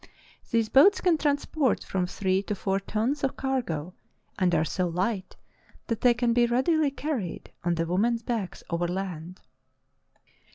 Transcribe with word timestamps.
These 0.49 0.67
boats 0.69 0.99
can 0.99 1.19
transport 1.19 1.83
from 1.83 2.07
three 2.07 2.41
to 2.49 2.55
four 2.55 2.79
tons 2.79 3.23
of 3.23 3.37
cargo, 3.37 3.93
and 4.39 4.55
are 4.55 4.65
so 4.65 4.87
light 4.87 5.35
that 5.85 6.01
they 6.01 6.15
can 6.15 6.33
be 6.33 6.47
readily 6.47 6.89
carried 6.89 7.51
on 7.63 7.75
the 7.75 7.85
women's 7.85 8.23
backs 8.23 8.63
overland. 8.71 9.41